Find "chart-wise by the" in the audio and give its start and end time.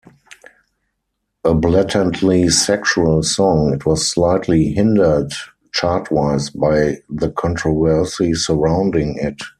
5.73-7.29